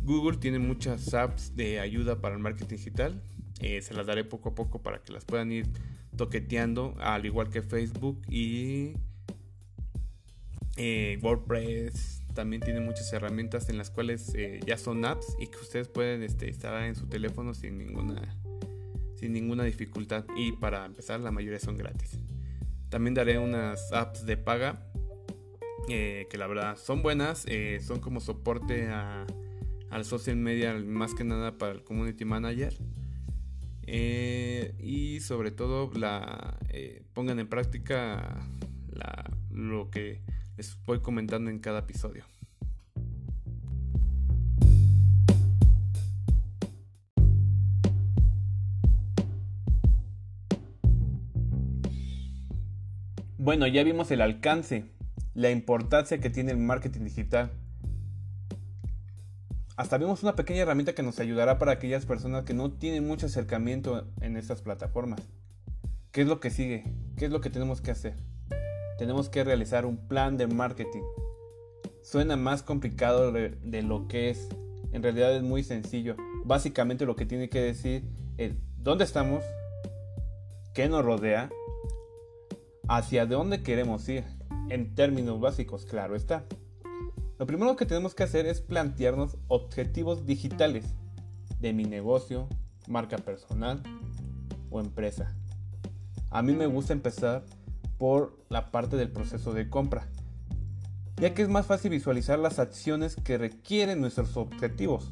Google 0.03 0.37
tiene 0.37 0.59
muchas 0.59 1.13
apps 1.13 1.55
de 1.55 1.79
ayuda 1.79 2.21
para 2.21 2.35
el 2.35 2.41
marketing 2.41 2.75
digital. 2.75 3.21
Eh, 3.59 3.81
se 3.81 3.93
las 3.93 4.05
daré 4.05 4.23
poco 4.23 4.49
a 4.49 4.55
poco 4.55 4.81
para 4.81 5.01
que 5.01 5.13
las 5.13 5.25
puedan 5.25 5.51
ir 5.51 5.67
toqueteando, 6.17 6.95
al 6.99 7.25
igual 7.25 7.49
que 7.49 7.61
Facebook 7.61 8.21
y 8.29 8.93
eh, 10.77 11.17
WordPress. 11.21 12.21
También 12.33 12.61
tiene 12.61 12.79
muchas 12.79 13.11
herramientas 13.13 13.69
en 13.69 13.77
las 13.77 13.91
cuales 13.91 14.33
ya 14.65 14.77
son 14.77 15.05
apps 15.05 15.35
y 15.39 15.47
que 15.47 15.57
ustedes 15.57 15.87
pueden 15.87 16.23
este, 16.23 16.47
instalar 16.47 16.83
en 16.83 16.95
su 16.95 17.05
teléfono 17.05 17.53
sin 17.53 17.77
ninguna, 17.77 18.21
sin 19.15 19.33
ninguna 19.33 19.63
dificultad. 19.63 20.25
Y 20.35 20.53
para 20.53 20.83
empezar, 20.85 21.19
la 21.19 21.31
mayoría 21.31 21.59
son 21.59 21.77
gratis. 21.77 22.17
También 22.89 23.13
daré 23.13 23.37
unas 23.37 23.91
apps 23.93 24.25
de 24.25 24.35
paga 24.35 24.92
eh, 25.89 26.27
que 26.29 26.37
la 26.37 26.47
verdad 26.47 26.77
son 26.77 27.01
buenas, 27.01 27.45
eh, 27.47 27.79
son 27.81 27.99
como 27.99 28.19
soporte 28.19 28.87
a, 28.87 29.25
al 29.89 30.05
social 30.05 30.37
media 30.37 30.73
más 30.73 31.13
que 31.13 31.23
nada 31.23 31.57
para 31.57 31.73
el 31.73 31.83
community 31.83 32.25
manager. 32.25 32.73
Eh, 33.85 34.75
y 34.79 35.19
sobre 35.19 35.51
todo 35.51 35.91
la 35.93 36.57
pongan 37.13 37.39
en 37.39 37.47
práctica 37.47 38.47
lo 39.51 39.89
que 39.89 40.21
les 40.55 40.77
voy 40.85 41.01
comentando 41.01 41.51
en 41.51 41.59
cada 41.59 41.79
episodio. 41.79 42.23
Bueno, 53.37 53.67
ya 53.67 53.83
vimos 53.83 54.09
el 54.11 54.21
alcance 54.21 54.85
la 55.33 55.49
importancia 55.49 56.19
que 56.19 56.29
tiene 56.29 56.51
el 56.51 56.57
marketing 56.57 57.05
digital. 57.05 57.51
Hasta 59.75 59.97
vimos 59.97 60.21
una 60.21 60.35
pequeña 60.35 60.61
herramienta 60.61 60.93
que 60.93 61.01
nos 61.01 61.19
ayudará 61.19 61.57
para 61.57 61.71
aquellas 61.71 62.05
personas 62.05 62.43
que 62.43 62.53
no 62.53 62.71
tienen 62.71 63.07
mucho 63.07 63.25
acercamiento 63.25 64.07
en 64.21 64.37
estas 64.37 64.61
plataformas. 64.61 65.21
¿Qué 66.11 66.21
es 66.21 66.27
lo 66.27 66.39
que 66.39 66.51
sigue? 66.51 66.83
¿Qué 67.17 67.25
es 67.25 67.31
lo 67.31 67.41
que 67.41 67.49
tenemos 67.49 67.81
que 67.81 67.89
hacer? 67.89 68.15
Tenemos 68.99 69.29
que 69.29 69.43
realizar 69.43 69.87
un 69.87 69.97
plan 69.97 70.37
de 70.37 70.45
marketing. 70.45 71.01
Suena 72.03 72.35
más 72.35 72.61
complicado 72.61 73.31
de, 73.31 73.81
lo 73.81 74.07
que 74.07 74.29
es. 74.29 74.47
En 74.91 75.01
realidad 75.01 75.35
es 75.35 75.41
muy 75.41 75.63
sencillo. 75.63 76.15
Básicamente 76.45 77.07
lo 77.07 77.15
que 77.15 77.25
tiene 77.25 77.49
que 77.49 77.61
decir 77.61 78.03
es 78.37 78.53
dónde 78.77 79.05
estamos, 79.05 79.43
qué 80.75 80.87
nos 80.87 81.03
rodea, 81.03 81.49
hacia 82.87 83.25
dónde 83.25 83.63
queremos 83.63 84.07
ir 84.07 84.23
en 84.69 84.95
términos 84.95 85.39
básicos, 85.39 85.85
claro 85.85 86.15
está. 86.15 86.45
Lo 87.39 87.45
primero 87.45 87.75
que 87.75 87.85
tenemos 87.85 88.15
que 88.15 88.23
hacer 88.23 88.45
es 88.45 88.61
plantearnos 88.61 89.37
objetivos 89.47 90.25
digitales 90.25 90.85
de 91.59 91.73
mi 91.73 91.83
negocio, 91.83 92.47
marca 92.87 93.17
personal 93.17 93.81
o 94.69 94.79
empresa. 94.79 95.35
A 96.29 96.41
mí 96.41 96.53
me 96.53 96.67
gusta 96.67 96.93
empezar 96.93 97.43
por 97.97 98.37
la 98.49 98.71
parte 98.71 98.97
del 98.97 99.11
proceso 99.11 99.53
de 99.53 99.69
compra, 99.69 100.07
ya 101.17 101.33
que 101.33 101.41
es 101.41 101.49
más 101.49 101.65
fácil 101.65 101.91
visualizar 101.91 102.39
las 102.39 102.59
acciones 102.59 103.15
que 103.15 103.37
requieren 103.37 104.01
nuestros 104.01 104.35
objetivos. 104.37 105.11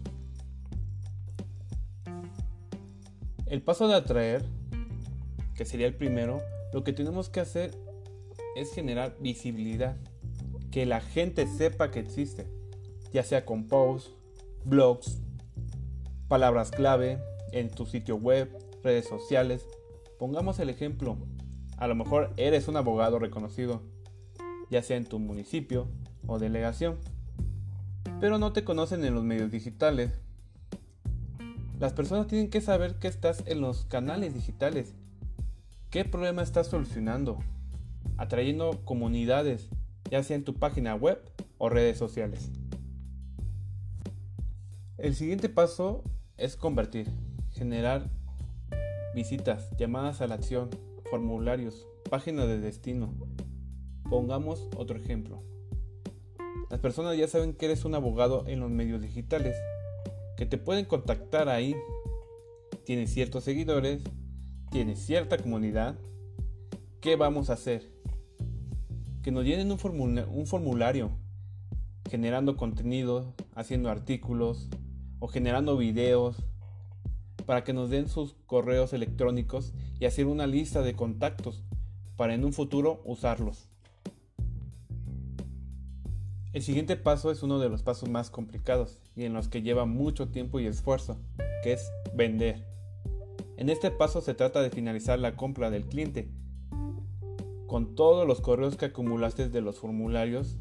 El 3.46 3.62
paso 3.62 3.88
de 3.88 3.96
atraer, 3.96 4.46
que 5.56 5.66
sería 5.66 5.88
el 5.88 5.96
primero, 5.96 6.42
lo 6.74 6.84
que 6.84 6.94
tenemos 6.94 7.30
que 7.30 7.42
hacer 7.42 7.78
es 8.56 8.74
generar 8.74 9.18
visibilidad, 9.20 9.98
que 10.72 10.86
la 10.86 11.02
gente 11.02 11.48
sepa 11.48 11.92
que 11.92 12.00
existe, 12.00 12.48
ya 13.12 13.24
sea 13.24 13.46
con 13.46 13.68
posts, 13.68 14.12
blogs, 14.66 15.20
palabras 16.28 16.72
clave 16.72 17.20
en 17.52 17.70
tu 17.70 17.86
sitio 17.86 18.16
web, 18.16 18.50
redes 18.84 19.08
sociales. 19.08 19.66
Pongamos 20.18 20.60
el 20.60 20.70
ejemplo, 20.70 21.18
a 21.78 21.88
lo 21.88 21.96
mejor 21.96 22.34
eres 22.38 22.68
un 22.68 22.78
abogado 22.78 23.20
reconocido, 23.20 23.82
ya 24.70 24.82
sea 24.82 24.98
en 24.98 25.06
tu 25.06 25.20
municipio 25.20 25.88
o 26.28 26.40
delegación, 26.40 26.98
pero 28.20 28.38
no 28.38 28.54
te 28.54 28.64
conocen 28.64 29.04
en 29.04 29.16
los 29.16 29.24
medios 29.24 29.52
digitales. 29.52 30.12
Las 31.80 31.94
personas 31.94 32.28
tienen 32.28 32.50
que 32.50 32.62
saber 32.62 33.00
que 33.00 33.08
estás 33.08 33.44
en 33.48 33.60
los 33.60 33.86
canales 33.86 34.36
digitales. 34.36 34.94
¿Qué 35.90 36.06
problema 36.06 36.44
estás 36.44 36.68
solucionando? 36.68 37.40
Atrayendo 38.22 38.86
comunidades, 38.86 39.68
ya 40.12 40.22
sea 40.22 40.36
en 40.36 40.44
tu 40.44 40.54
página 40.54 40.94
web 40.94 41.20
o 41.58 41.70
redes 41.70 41.98
sociales. 41.98 42.52
El 45.00 45.16
siguiente 45.16 45.50
paso 45.50 46.04
es 46.38 46.56
convertir, 46.56 47.08
generar 47.50 48.12
visitas, 49.16 49.76
llamadas 49.76 50.22
a 50.22 50.28
la 50.28 50.36
acción, 50.36 50.70
formularios, 51.10 51.88
páginas 52.12 52.48
de 52.48 52.60
destino. 52.60 53.12
Pongamos 54.08 54.70
otro 54.78 55.00
ejemplo. 55.00 55.42
Las 56.70 56.80
personas 56.80 57.18
ya 57.18 57.28
saben 57.28 57.54
que 57.54 57.66
eres 57.66 57.86
un 57.86 57.96
abogado 57.96 58.44
en 58.46 58.60
los 58.60 58.70
medios 58.70 59.02
digitales, 59.02 59.56
que 60.38 60.46
te 60.46 60.60
pueden 60.60 60.86
contactar 60.86 61.50
ahí. 61.50 61.76
Tienes 62.86 63.12
ciertos 63.12 63.46
seguidores, 63.46 64.04
tienes 64.70 65.00
cierta 65.00 65.40
comunidad. 65.40 65.96
¿Qué 67.00 67.16
vamos 67.16 67.50
a 67.50 67.54
hacer? 67.54 67.91
Que 69.22 69.32
nos 69.32 69.46
llenen 69.46 69.72
un, 69.72 69.78
formulario 70.48 71.12
generando 72.10 72.58
contenido, 72.58 73.34
haciendo 73.56 73.90
artículos 73.90 74.68
o 75.20 75.28
generando 75.28 75.78
videos 75.78 76.38
para 77.46 77.64
que 77.64 77.74
nos 77.74 77.90
den 77.90 78.10
sus 78.10 78.34
correos 78.46 78.94
electrónicos 78.94 79.74
y 80.00 80.06
hacer 80.06 80.26
una 80.26 80.48
lista 80.48 80.82
de 80.82 80.96
contactos 80.96 81.64
para 82.16 82.34
en 82.34 82.44
un 82.44 82.54
futuro 82.54 83.02
usarlos. 83.06 83.68
El 86.54 86.64
siguiente 86.64 86.98
paso 86.98 87.32
es 87.32 87.44
uno 87.44 87.60
de 87.60 87.70
los 87.70 87.82
pasos 87.84 88.10
más 88.10 88.30
complicados 88.30 89.00
y 89.16 89.24
en 89.24 89.34
los 89.34 89.48
que 89.48 89.62
lleva 89.62 89.86
mucho 89.86 90.30
tiempo 90.30 90.60
y 90.60 90.66
esfuerzo, 90.66 91.18
que 91.64 91.74
es 91.74 91.92
vender. 92.14 92.66
En 93.56 93.70
este 93.70 93.92
paso 93.92 94.22
se 94.22 94.34
trata 94.34 94.62
de 94.62 94.72
finalizar 94.72 95.20
la 95.20 95.36
compra 95.36 95.70
del 95.70 95.86
cliente 95.86 96.28
con 97.72 97.96
todos 97.96 98.28
los 98.28 98.42
correos 98.42 98.76
que 98.76 98.88
acumulaste 98.88 99.48
de 99.48 99.62
los 99.62 99.80
formularios, 99.80 100.58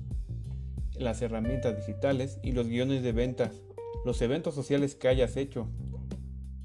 las 0.95 1.21
herramientas 1.23 1.76
digitales 1.76 2.38
y 2.40 2.52
los 2.52 2.69
guiones 2.69 3.02
de 3.02 3.11
ventas, 3.11 3.62
los 4.05 4.23
eventos 4.23 4.55
sociales 4.55 4.95
que 4.95 5.09
hayas 5.09 5.37
hecho. 5.37 5.67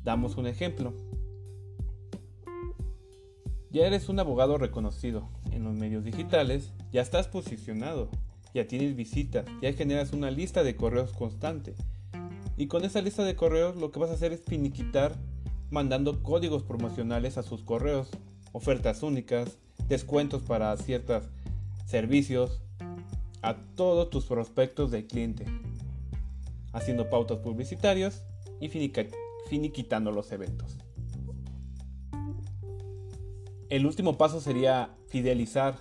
Damos 0.04 0.38
un 0.38 0.46
ejemplo. 0.46 0.94
Ya 3.72 3.88
eres 3.88 4.08
un 4.08 4.20
abogado 4.20 4.60
reconocido 4.60 5.30
en 5.50 5.64
los 5.64 5.74
medios 5.74 6.04
digitales, 6.04 6.74
ya 6.92 7.02
estás 7.02 7.28
posicionado, 7.28 8.12
ya 8.54 8.68
tienes 8.68 8.96
visitas, 8.96 9.48
ya 9.64 9.74
generas 9.74 10.14
una 10.14 10.30
lista 10.30 10.64
de 10.64 10.76
correos 10.76 11.12
constante. 11.12 11.74
Y 12.56 12.68
con 12.68 12.86
esa 12.86 13.02
lista 13.02 13.24
de 13.24 13.36
correos 13.36 13.78
lo 13.78 13.92
que 13.92 14.00
vas 14.00 14.12
a 14.12 14.14
hacer 14.14 14.32
es 14.32 14.44
finiquitar 14.44 15.18
mandando 15.72 16.22
códigos 16.22 16.62
promocionales 16.62 17.40
a 17.40 17.42
sus 17.42 17.64
correos, 17.64 18.12
ofertas 18.52 19.02
únicas, 19.02 19.58
descuentos 19.88 20.42
para 20.44 20.76
ciertos 20.78 21.24
servicios 21.86 22.62
a 23.42 23.56
todos 23.76 24.10
tus 24.10 24.26
prospectos 24.26 24.92
de 24.92 25.06
cliente, 25.06 25.46
haciendo 26.74 27.10
pautas 27.10 27.40
publicitarias 27.40 28.26
y 28.60 28.70
finiquitando 28.70 30.12
los 30.12 30.32
eventos. 30.32 30.78
El 33.70 33.86
último 33.86 34.18
paso 34.18 34.42
sería 34.42 34.96
fidelizar 35.08 35.76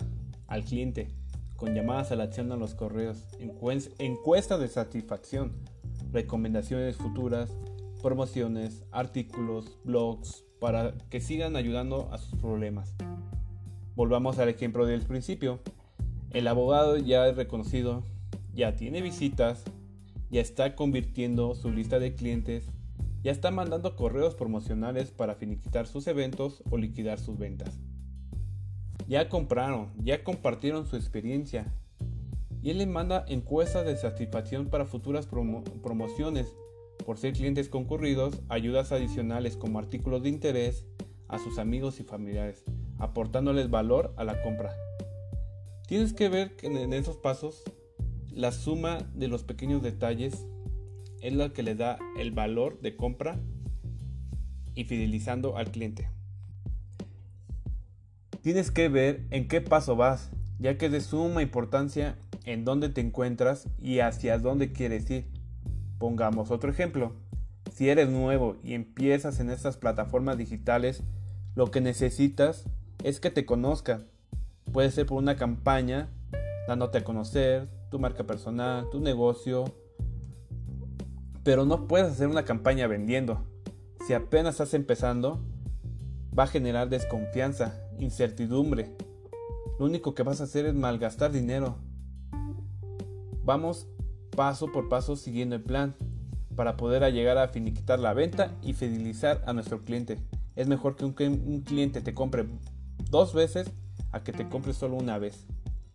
al 0.47 0.63
cliente 0.63 1.07
con 1.55 1.73
llamadas 1.73 2.11
a 2.11 2.15
la 2.15 2.25
acción 2.25 2.51
a 2.51 2.57
los 2.57 2.75
correos, 2.75 3.25
encuestas 3.99 4.59
de 4.59 4.67
satisfacción, 4.67 5.53
recomendaciones 6.11 6.97
futuras, 6.97 7.49
promociones, 8.01 8.83
artículos, 8.91 9.77
blogs, 9.83 10.43
para 10.59 10.93
que 11.09 11.21
sigan 11.21 11.55
ayudando 11.55 12.09
a 12.11 12.17
sus 12.17 12.39
problemas. 12.39 12.93
Volvamos 13.95 14.39
al 14.39 14.49
ejemplo 14.49 14.85
del 14.85 15.03
principio. 15.03 15.59
El 16.31 16.49
abogado 16.49 16.97
ya 16.97 17.27
es 17.27 17.37
reconocido, 17.37 18.03
ya 18.53 18.75
tiene 18.75 19.01
visitas, 19.01 19.63
ya 20.29 20.41
está 20.41 20.75
convirtiendo 20.75 21.55
su 21.55 21.71
lista 21.71 21.97
de 21.97 22.13
clientes, 22.13 22.69
ya 23.23 23.31
está 23.31 23.51
mandando 23.51 23.95
correos 23.95 24.35
promocionales 24.35 25.11
para 25.11 25.35
finiquitar 25.35 25.87
sus 25.87 26.07
eventos 26.07 26.61
o 26.69 26.77
liquidar 26.77 27.19
sus 27.19 27.37
ventas. 27.37 27.79
Ya 29.07 29.29
compraron, 29.29 29.93
ya 30.03 30.25
compartieron 30.25 30.85
su 30.85 30.97
experiencia. 30.97 31.73
Y 32.61 32.71
él 32.71 32.79
le 32.79 32.87
manda 32.87 33.23
encuestas 33.29 33.85
de 33.85 33.95
satisfacción 33.95 34.67
para 34.67 34.83
futuras 34.83 35.25
promociones, 35.25 36.53
por 37.05 37.17
ser 37.17 37.31
clientes 37.31 37.69
concurridos, 37.69 38.41
ayudas 38.49 38.91
adicionales 38.91 39.55
como 39.55 39.79
artículos 39.79 40.21
de 40.21 40.29
interés 40.29 40.85
a 41.29 41.39
sus 41.39 41.59
amigos 41.59 41.99
y 42.01 42.03
familiares, 42.03 42.65
aportándoles 42.97 43.69
valor 43.69 44.13
a 44.17 44.23
la 44.23 44.41
compra. 44.41 44.75
Tienes 45.87 46.13
que 46.13 46.29
ver 46.29 46.55
que 46.55 46.67
en 46.67 46.93
esos 46.93 47.17
pasos 47.17 47.63
la 48.31 48.51
suma 48.51 48.99
de 49.13 49.27
los 49.27 49.43
pequeños 49.43 49.81
detalles 49.81 50.45
es 51.21 51.33
la 51.33 51.49
que 51.53 51.63
le 51.63 51.75
da 51.75 51.97
el 52.19 52.31
valor 52.31 52.79
de 52.81 52.95
compra 52.95 53.39
y 54.73 54.85
fidelizando 54.85 55.57
al 55.57 55.71
cliente. 55.71 56.09
Tienes 58.41 58.71
que 58.71 58.89
ver 58.89 59.25
en 59.31 59.47
qué 59.47 59.61
paso 59.61 59.95
vas, 59.95 60.29
ya 60.59 60.77
que 60.77 60.87
es 60.87 60.91
de 60.91 61.01
suma 61.01 61.41
importancia 61.41 62.17
en 62.45 62.63
dónde 62.63 62.89
te 62.89 63.01
encuentras 63.01 63.67
y 63.81 63.99
hacia 63.99 64.37
dónde 64.37 64.71
quieres 64.71 65.09
ir. 65.09 65.25
Pongamos 65.97 66.51
otro 66.51 66.69
ejemplo. 66.69 67.13
Si 67.73 67.89
eres 67.89 68.09
nuevo 68.09 68.57
y 68.63 68.73
empiezas 68.73 69.39
en 69.39 69.49
estas 69.49 69.77
plataformas 69.77 70.37
digitales, 70.37 71.01
lo 71.55 71.71
que 71.71 71.81
necesitas 71.81 72.65
es 73.05 73.19
que 73.19 73.29
te 73.29 73.45
conozca. 73.45 74.01
Puede 74.73 74.89
ser 74.89 75.05
por 75.05 75.19
una 75.19 75.35
campaña, 75.35 76.09
dándote 76.67 76.97
a 76.97 77.03
conocer, 77.03 77.69
tu 77.91 77.99
marca 77.99 78.23
personal, 78.23 78.89
tu 78.89 78.99
negocio. 78.99 79.65
Pero 81.43 81.65
no 81.65 81.87
puedes 81.87 82.11
hacer 82.11 82.27
una 82.27 82.45
campaña 82.45 82.87
vendiendo. 82.87 83.45
Si 84.07 84.15
apenas 84.15 84.55
estás 84.55 84.73
empezando, 84.73 85.39
va 86.37 86.45
a 86.45 86.47
generar 86.47 86.89
desconfianza 86.89 87.79
incertidumbre. 87.99 88.91
Lo 89.77 89.85
único 89.85 90.15
que 90.15 90.23
vas 90.23 90.41
a 90.41 90.45
hacer 90.45 90.65
es 90.65 90.73
malgastar 90.73 91.31
dinero. 91.31 91.77
Vamos 93.43 93.87
paso 94.35 94.71
por 94.71 94.89
paso 94.89 95.15
siguiendo 95.15 95.55
el 95.55 95.61
plan 95.61 95.93
para 96.55 96.75
poder 96.75 97.03
llegar 97.13 97.37
a 97.37 97.49
finiquitar 97.49 97.99
la 97.99 98.15
venta 98.15 98.57
y 98.63 98.73
fidelizar 98.73 99.43
a 99.45 99.53
nuestro 99.53 99.83
cliente. 99.83 100.17
Es 100.55 100.67
mejor 100.67 100.95
que 100.95 101.05
un, 101.05 101.61
cliente 101.61 102.01
te 102.01 102.15
compre 102.15 102.47
dos 103.15 103.33
veces 103.33 103.71
a 104.11 104.23
que 104.23 104.33
te 104.33 104.49
compre 104.49 104.73
solo 104.73 104.97
una 104.97 105.17
vez. 105.17 105.45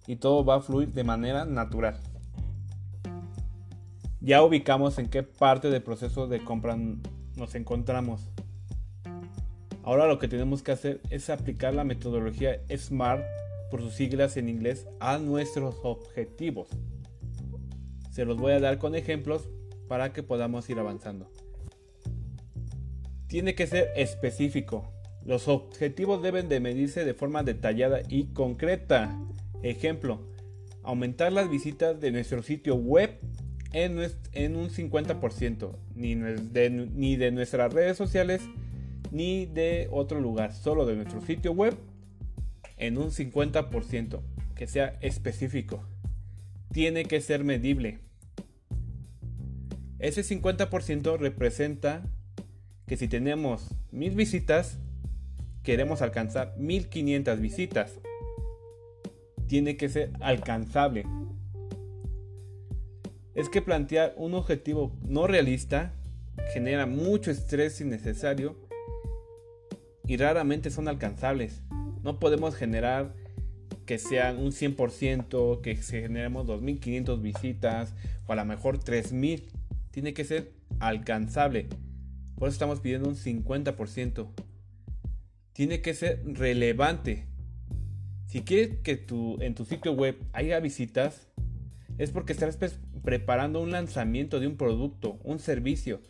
Y 0.06 0.16
todo 0.16 0.44
va 0.44 0.56
a 0.56 0.60
fluir 0.60 0.92
de 0.92 1.04
manera 1.04 1.44
natural. 1.44 2.00
Ya 4.20 4.42
ubicamos 4.42 4.98
en 4.98 5.08
qué 5.08 5.22
parte 5.22 5.70
del 5.70 5.82
proceso 5.82 6.26
de 6.26 6.42
compra 6.42 6.78
nos 7.36 7.54
encontramos. 7.54 8.22
Ahora 9.82 10.06
lo 10.06 10.18
que 10.18 10.28
tenemos 10.28 10.62
que 10.62 10.72
hacer 10.72 11.00
es 11.10 11.30
aplicar 11.30 11.74
la 11.74 11.84
metodología 11.84 12.60
SMART, 12.74 13.22
por 13.70 13.82
sus 13.82 13.94
siglas 13.94 14.36
en 14.36 14.48
inglés, 14.48 14.86
a 14.98 15.18
nuestros 15.18 15.76
objetivos. 15.82 16.68
Se 18.10 18.24
los 18.24 18.36
voy 18.36 18.52
a 18.52 18.60
dar 18.60 18.78
con 18.78 18.94
ejemplos 18.94 19.48
para 19.88 20.12
que 20.12 20.22
podamos 20.22 20.68
ir 20.70 20.78
avanzando. 20.78 21.30
Tiene 23.28 23.54
que 23.54 23.66
ser 23.66 23.90
específico. 23.94 24.99
Los 25.24 25.48
objetivos 25.48 26.22
deben 26.22 26.48
de 26.48 26.60
medirse 26.60 27.04
de 27.04 27.14
forma 27.14 27.42
detallada 27.42 28.00
y 28.08 28.26
concreta. 28.32 29.18
Ejemplo, 29.62 30.20
aumentar 30.82 31.32
las 31.32 31.50
visitas 31.50 32.00
de 32.00 32.10
nuestro 32.10 32.42
sitio 32.42 32.74
web 32.74 33.18
en, 33.72 33.98
un 34.56 34.70
50%, 34.70 35.76
ni 35.94 36.14
ni 36.16 37.16
de 37.16 37.30
nuestras 37.30 37.72
redes 37.72 37.96
sociales 37.96 38.42
ni 39.10 39.46
de 39.46 39.88
otro 39.90 40.20
lugar, 40.20 40.54
solo 40.54 40.86
de 40.86 40.96
nuestro 40.96 41.20
sitio 41.20 41.52
web 41.52 41.76
en 42.76 42.96
un 42.98 43.10
50%, 43.10 44.20
que 44.54 44.66
sea 44.66 44.98
específico. 45.00 45.84
Tiene 46.72 47.04
que 47.04 47.20
ser 47.20 47.44
medible. 47.44 47.98
Ese 49.98 50.22
50% 50.22 51.18
representa 51.18 52.02
que 52.86 52.96
si 52.96 53.08
tenemos 53.08 53.74
mil 53.90 54.14
visitas, 54.14 54.78
queremos 55.70 56.02
alcanzar 56.02 56.56
1500 56.58 57.38
visitas. 57.38 57.92
Tiene 59.46 59.76
que 59.76 59.88
ser 59.88 60.10
alcanzable. 60.18 61.06
Es 63.36 63.48
que 63.48 63.62
plantear 63.62 64.12
un 64.16 64.34
objetivo 64.34 64.90
no 65.04 65.28
realista 65.28 65.94
genera 66.52 66.86
mucho 66.86 67.30
estrés 67.30 67.80
innecesario 67.80 68.56
y 70.08 70.16
raramente 70.16 70.72
son 70.72 70.88
alcanzables. 70.88 71.62
No 72.02 72.18
podemos 72.18 72.56
generar 72.56 73.14
que 73.86 74.00
sean 74.00 74.38
un 74.38 74.50
100%, 74.50 75.60
que 75.60 75.76
generemos 75.76 76.48
2.500 76.48 77.22
visitas 77.22 77.94
o 78.26 78.32
a 78.32 78.34
lo 78.34 78.44
mejor 78.44 78.80
3.000. 78.80 79.44
Tiene 79.92 80.14
que 80.14 80.24
ser 80.24 80.50
alcanzable. 80.80 81.68
Por 82.34 82.48
eso 82.48 82.54
estamos 82.54 82.80
pidiendo 82.80 83.08
un 83.08 83.14
50%. 83.14 84.49
Tiene 85.52 85.82
que 85.82 85.94
ser 85.94 86.22
relevante. 86.24 87.26
Si 88.26 88.42
quieres 88.42 88.78
que 88.82 88.96
tu, 88.96 89.40
en 89.40 89.54
tu 89.54 89.64
sitio 89.64 89.92
web 89.92 90.16
haya 90.32 90.60
visitas, 90.60 91.28
es 91.98 92.10
porque 92.12 92.32
estás 92.32 92.56
preparando 93.02 93.60
un 93.60 93.72
lanzamiento 93.72 94.40
de 94.40 94.46
un 94.46 94.56
producto, 94.56 95.18
un 95.24 95.38
servicio. 95.38 96.00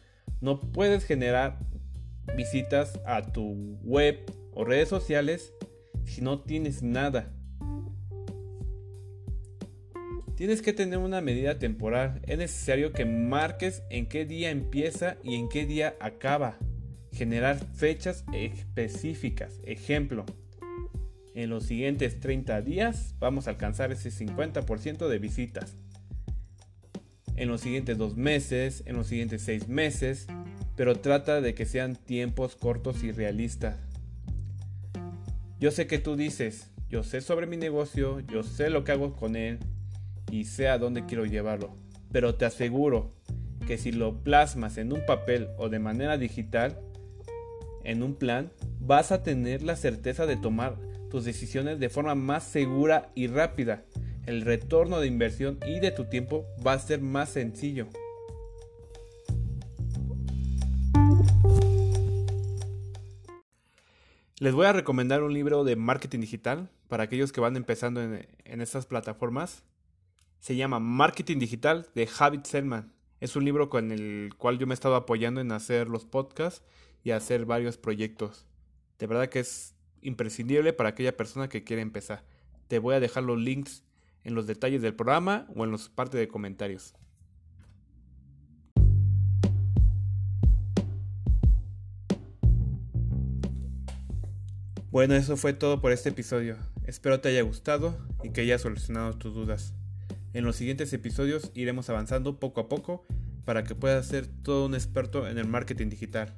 No 0.41 0.61
puedes 0.61 1.05
generar 1.05 1.59
visitas 2.37 3.01
a 3.07 3.33
tu 3.33 3.79
web 3.83 4.19
o 4.53 4.65
redes 4.65 4.89
sociales 4.89 5.53
si 6.05 6.21
no 6.21 6.41
tienes 6.41 6.83
nada. 6.83 7.33
Tienes 10.37 10.63
que 10.63 10.73
tener 10.73 10.99
una 10.99 11.21
medida 11.21 11.59
temporal. 11.59 12.23
Es 12.27 12.39
necesario 12.39 12.93
que 12.93 13.05
marques 13.05 13.83
en 13.91 14.07
qué 14.07 14.25
día 14.25 14.51
empieza 14.51 15.19
y 15.23 15.35
en 15.35 15.49
qué 15.49 15.67
día 15.67 15.97
acaba. 16.01 16.59
Generar 17.21 17.59
fechas 17.75 18.25
específicas. 18.33 19.61
Ejemplo, 19.65 20.25
en 21.35 21.51
los 21.51 21.65
siguientes 21.65 22.19
30 22.19 22.63
días 22.63 23.15
vamos 23.19 23.47
a 23.47 23.51
alcanzar 23.51 23.93
ese 23.93 24.11
50% 24.11 25.07
de 25.07 25.19
visitas. 25.19 25.77
En 27.37 27.49
los 27.49 27.61
siguientes 27.61 27.99
dos 27.99 28.17
meses, 28.17 28.83
en 28.87 28.97
los 28.97 29.09
siguientes 29.09 29.43
seis 29.43 29.69
meses, 29.69 30.29
pero 30.77 30.97
trata 30.97 31.43
de 31.43 31.53
que 31.53 31.67
sean 31.67 31.95
tiempos 31.95 32.57
cortos 32.57 33.05
y 33.05 33.13
realistas. 33.13 33.77
Yo 35.59 35.73
sé 35.73 35.87
que 35.87 35.99
tú 35.99 36.17
dices, 36.17 36.71
yo 36.89 37.03
sé 37.03 37.21
sobre 37.21 37.47
mi 37.47 37.59
negocio, 37.59 38.21
yo 38.21 38.43
sé 38.43 38.71
lo 38.71 38.83
que 38.83 38.93
hago 38.93 39.13
con 39.13 39.37
él 39.37 39.59
y 40.31 40.45
sé 40.45 40.69
a 40.69 40.79
dónde 40.79 41.05
quiero 41.05 41.27
llevarlo, 41.27 41.77
pero 42.13 42.37
te 42.37 42.47
aseguro 42.47 43.13
que 43.67 43.77
si 43.77 43.93
lo 43.93 44.23
plasmas 44.23 44.79
en 44.79 44.91
un 44.91 45.05
papel 45.05 45.49
o 45.59 45.69
de 45.69 45.81
manera 45.81 46.17
digital, 46.17 46.81
en 47.85 48.03
un 48.03 48.15
plan, 48.15 48.53
vas 48.81 49.13
a 49.13 49.23
tener 49.23 49.63
la 49.63 49.77
certeza 49.77 50.27
de 50.27 50.37
tomar 50.37 50.77
tus 51.11 51.25
decisiones 51.25 51.79
de 51.81 51.89
forma 51.89 52.15
más 52.15 52.45
segura 52.45 53.11
y 53.15 53.27
rápida. 53.27 53.85
El 54.27 54.43
retorno 54.43 55.01
de 55.01 55.07
inversión 55.07 55.59
y 55.67 55.81
de 55.81 55.91
tu 55.91 56.05
tiempo 56.05 56.47
va 56.65 56.75
a 56.75 56.79
ser 56.79 57.01
más 57.01 57.31
sencillo. 57.31 57.89
Les 64.41 64.55
voy 64.55 64.65
a 64.65 64.73
recomendar 64.73 65.23
un 65.23 65.35
libro 65.35 65.65
de 65.65 65.77
marketing 65.77 66.21
digital 66.21 66.71
para 66.89 67.03
aquellos 67.03 67.31
que 67.31 67.43
van 67.43 67.57
empezando 67.57 68.03
en, 68.03 68.61
estas 68.63 68.87
plataformas. 68.87 69.65
Se 70.39 70.57
llama 70.57 70.79
Marketing 70.79 71.39
Digital 71.39 71.89
de 71.95 72.07
Javid 72.07 72.45
Selman. 72.45 72.91
Es 73.21 73.37
un 73.37 73.45
libro 73.45 73.69
con 73.69 73.93
el 73.93 74.31
cual 74.39 74.59
yo 74.59 74.67
me 74.67 74.73
he 74.73 74.75
estado 74.75 74.97
apoyando 74.97 75.43
en 75.43 75.53
hacer 75.53 75.89
los 75.89 76.07
podcasts 76.07 76.65
y 77.03 77.13
hacer 77.13 77.45
varios 77.45 77.77
proyectos. 77.77 78.47
De 78.99 79.07
verdad 79.07 79.29
que 79.29 79.41
es 79.41 79.75
imprescindible 80.03 80.73
para 80.73 80.91
aquella 80.91 81.17
persona 81.17 81.49
que 81.49 81.65
quiere 81.65 81.83
empezar. 81.83 82.25
Te 82.69 82.79
voy 82.79 82.95
a 82.95 83.01
dejar 83.01 83.25
los 83.25 83.39
links 83.39 83.85
en 84.25 84.35
los 84.35 84.47
detalles 84.47 84.83
del 84.83 84.95
programa 84.95 85.47
o 85.55 85.65
en 85.65 85.71
los 85.71 85.89
partes 85.89 86.21
de 86.21 86.29
comentarios. 86.29 86.95
Bueno, 94.91 95.15
eso 95.15 95.37
fue 95.37 95.53
todo 95.53 95.81
por 95.81 95.93
este 95.93 96.09
episodio. 96.09 96.57
Espero 96.85 97.21
te 97.21 97.29
haya 97.29 97.43
gustado 97.43 97.97
y 98.25 98.31
que 98.31 98.41
haya 98.41 98.59
solucionado 98.59 99.17
tus 99.17 99.33
dudas. 99.33 99.73
En 100.33 100.45
los 100.45 100.57
siguientes 100.57 100.93
episodios 100.93 101.53
iremos 101.55 101.89
avanzando 101.91 102.41
poco 102.41 102.61
a 102.61 102.69
poco 102.69 103.07
para 103.45 103.63
que 103.63 103.77
puedas 103.77 104.07
ser 104.07 104.27
todo 104.27 104.67
un 104.67 104.75
experto 104.75 105.29
en 105.29 105.39
el 105.39 105.47
marketing 105.47 105.89
digital. 105.91 106.37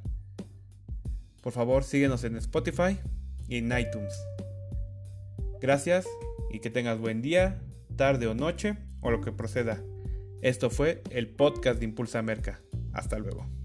Por 1.42 1.52
favor, 1.52 1.84
síguenos 1.84 2.24
en 2.24 2.36
Spotify 2.36 2.98
y 3.48 3.56
en 3.56 3.76
iTunes. 3.76 4.14
Gracias 5.60 6.06
y 6.50 6.60
que 6.60 6.70
tengas 6.70 6.98
buen 6.98 7.20
día, 7.20 7.60
tarde 7.96 8.26
o 8.26 8.34
noche 8.34 8.78
o 9.00 9.10
lo 9.10 9.20
que 9.20 9.32
proceda. 9.32 9.82
Esto 10.40 10.70
fue 10.70 11.02
el 11.10 11.28
podcast 11.28 11.78
de 11.78 11.84
Impulsa 11.84 12.22
Merca. 12.22 12.60
Hasta 12.92 13.18
luego. 13.18 13.61